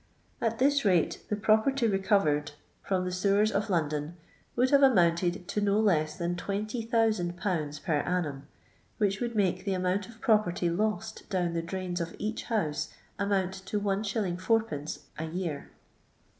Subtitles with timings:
[0.41, 4.15] At this rate the property recovered from the sewers of London
[4.55, 7.83] would have amounted to no less than 20,000/.
[7.83, 8.47] per annum,
[8.97, 13.53] which would make the amount of property lost down the drstins of each house amount
[13.67, 14.15] to Is.
[14.15, 15.69] id, a year.